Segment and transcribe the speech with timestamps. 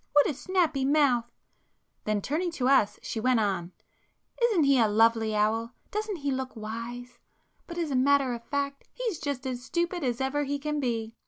[0.13, 1.31] —what a snappy mouth!"
[2.05, 5.75] Then turning to us, she went on—"Isn't he a lovely owl?
[5.91, 10.43] Doesn't he look wise?—but as a matter of fact he's just as stupid as ever
[10.43, 11.13] he can be.